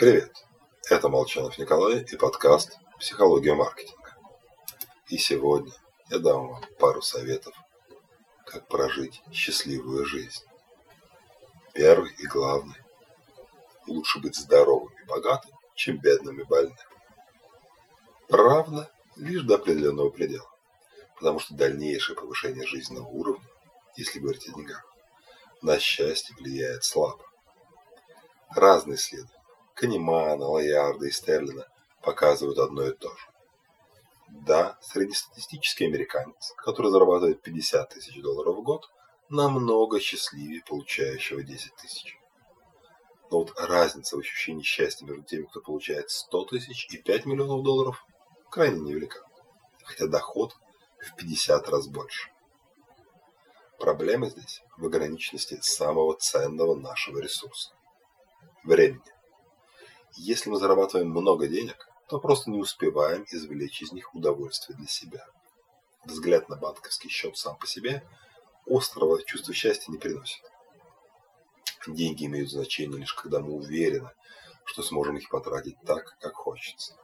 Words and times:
Привет! 0.00 0.32
Это 0.88 1.10
Молчанов 1.10 1.58
Николай 1.58 2.02
и 2.10 2.16
подкаст 2.16 2.78
«Психология 2.98 3.52
маркетинга». 3.52 4.16
И 5.08 5.18
сегодня 5.18 5.74
я 6.08 6.18
дам 6.18 6.48
вам 6.48 6.64
пару 6.78 7.02
советов, 7.02 7.54
как 8.46 8.66
прожить 8.66 9.20
счастливую 9.30 10.06
жизнь. 10.06 10.42
Первый 11.74 12.12
и 12.12 12.26
главный– 12.26 12.78
лучше 13.86 14.20
быть 14.20 14.36
здоровым 14.36 14.90
и 15.02 15.04
богатым, 15.04 15.52
чем 15.74 15.98
бедным 15.98 16.40
и 16.40 16.44
больным. 16.44 16.78
Правда, 18.26 18.90
лишь 19.16 19.42
до 19.42 19.56
определенного 19.56 20.08
предела, 20.08 20.50
потому 21.16 21.40
что 21.40 21.52
дальнейшее 21.52 22.16
повышение 22.16 22.66
жизненного 22.66 23.06
уровня, 23.06 23.46
если 23.96 24.18
говорить 24.18 24.48
о 24.48 24.52
деньгах, 24.54 24.82
на 25.60 25.78
счастье 25.78 26.34
влияет 26.36 26.84
слабо. 26.84 27.26
Разные 28.56 28.96
исследования 28.96 29.39
Канемана, 29.80 30.44
Лоярда 30.44 31.06
и 31.06 31.10
Стерлина 31.10 31.66
показывают 32.02 32.58
одно 32.58 32.86
и 32.86 32.92
то 32.92 33.08
же. 33.08 33.26
Да, 34.28 34.78
среднестатистический 34.82 35.86
американец, 35.86 36.52
который 36.58 36.90
зарабатывает 36.90 37.40
50 37.40 37.88
тысяч 37.88 38.20
долларов 38.20 38.56
в 38.56 38.62
год, 38.62 38.90
намного 39.30 39.98
счастливее 39.98 40.62
получающего 40.68 41.42
10 41.42 41.74
тысяч. 41.76 42.18
Но 43.30 43.38
вот 43.38 43.58
разница 43.58 44.16
в 44.16 44.20
ощущении 44.20 44.62
счастья 44.62 45.06
между 45.06 45.22
теми, 45.22 45.46
кто 45.46 45.62
получает 45.62 46.10
100 46.10 46.44
тысяч 46.44 46.86
и 46.90 46.98
5 46.98 47.24
миллионов 47.24 47.62
долларов, 47.62 48.04
крайне 48.50 48.80
невелика. 48.80 49.24
Хотя 49.82 50.08
доход 50.08 50.58
в 50.98 51.16
50 51.16 51.68
раз 51.70 51.88
больше. 51.88 52.28
Проблема 53.78 54.28
здесь 54.28 54.62
в 54.76 54.84
ограниченности 54.84 55.58
самого 55.62 56.18
ценного 56.18 56.74
нашего 56.74 57.18
ресурса– 57.18 57.72
времени. 58.64 59.00
Если 60.16 60.50
мы 60.50 60.58
зарабатываем 60.58 61.10
много 61.10 61.46
денег, 61.46 61.88
то 62.08 62.18
просто 62.18 62.50
не 62.50 62.58
успеваем 62.58 63.24
извлечь 63.30 63.82
из 63.82 63.92
них 63.92 64.14
удовольствие 64.14 64.76
для 64.76 64.88
себя. 64.88 65.24
Взгляд 66.04 66.48
на 66.48 66.56
банковский 66.56 67.08
счет 67.08 67.36
сам 67.36 67.56
по 67.56 67.66
себе 67.66 68.04
острого 68.66 69.22
чувства 69.22 69.54
счастья 69.54 69.92
не 69.92 69.98
приносит. 69.98 70.42
Деньги 71.86 72.26
имеют 72.26 72.50
значение 72.50 72.98
лишь 72.98 73.14
когда 73.14 73.40
мы 73.40 73.52
уверены, 73.52 74.10
что 74.64 74.82
сможем 74.82 75.16
их 75.16 75.28
потратить 75.28 75.76
так, 75.86 76.16
как 76.18 76.34
хочется. 76.34 76.96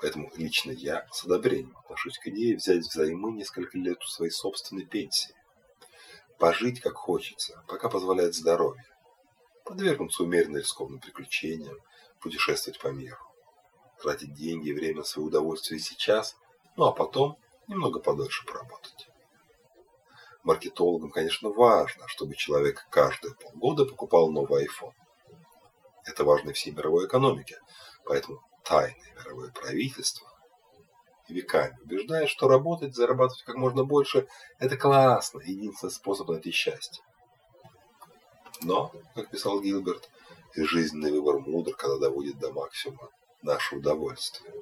Поэтому 0.00 0.30
лично 0.36 0.70
я 0.70 1.06
с 1.12 1.24
одобрением 1.24 1.76
отношусь 1.76 2.18
к 2.18 2.26
идее 2.28 2.56
взять 2.56 2.84
взаймы 2.84 3.32
несколько 3.32 3.76
лет 3.78 4.02
у 4.02 4.06
своей 4.06 4.32
собственной 4.32 4.86
пенсии. 4.86 5.34
Пожить 6.38 6.80
как 6.80 6.94
хочется, 6.94 7.62
пока 7.68 7.88
позволяет 7.88 8.34
здоровье 8.34 8.84
подвергнуться 9.64 10.22
умеренно 10.22 10.58
рискованным 10.58 11.00
приключениям, 11.00 11.78
путешествовать 12.20 12.80
по 12.80 12.88
миру, 12.88 13.18
тратить 14.00 14.34
деньги 14.34 14.68
и 14.68 14.72
время 14.72 14.98
на 14.98 15.04
свое 15.04 15.28
удовольствие 15.28 15.80
сейчас, 15.80 16.36
ну 16.76 16.84
а 16.84 16.92
потом 16.92 17.36
немного 17.68 18.00
подольше 18.00 18.44
поработать. 18.46 19.08
Маркетологам, 20.42 21.10
конечно, 21.10 21.48
важно, 21.48 22.06
чтобы 22.08 22.34
человек 22.34 22.86
каждые 22.90 23.34
полгода 23.34 23.86
покупал 23.86 24.30
новый 24.30 24.66
iPhone. 24.66 24.92
Это 26.04 26.24
важно 26.24 26.52
всей 26.52 26.72
мировой 26.72 27.06
экономике, 27.06 27.58
поэтому 28.04 28.42
тайное 28.62 29.14
мировое 29.18 29.50
правительство 29.50 30.28
веками 31.28 31.78
убеждает, 31.82 32.28
что 32.28 32.48
работать, 32.48 32.94
зарабатывать 32.94 33.42
как 33.44 33.56
можно 33.56 33.84
больше– 33.84 34.28
это 34.58 34.76
классно, 34.76 35.40
единственный 35.40 35.90
способ 35.90 36.28
найти 36.28 36.50
счастье. 36.50 37.02
Но, 38.64 38.90
как 39.14 39.30
писал 39.30 39.60
Гилберт, 39.60 40.08
жизненный 40.56 41.12
выбор 41.12 41.38
мудр, 41.38 41.76
когда 41.76 41.98
доводит 41.98 42.38
до 42.38 42.50
максимума 42.50 43.10
наше 43.42 43.76
удовольствие, 43.76 44.54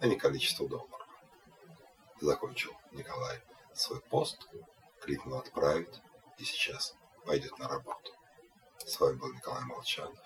а 0.00 0.06
не 0.06 0.16
количество 0.16 0.68
долларов. 0.68 1.08
Закончил 2.20 2.72
Николай 2.90 3.40
свой 3.72 4.00
пост, 4.02 4.46
кликнул 5.00 5.38
«Отправить» 5.38 6.02
и 6.36 6.44
сейчас 6.44 6.94
пойдет 7.24 7.58
на 7.58 7.68
работу. 7.68 8.12
С 8.84 9.00
вами 9.00 9.16
был 9.16 9.32
Николай 9.32 9.64
Молчанов 9.64 10.20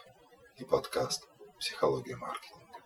и 0.57 0.65
подкаст 0.65 1.29
«Психология 1.61 2.17
маркетинга». 2.17 2.83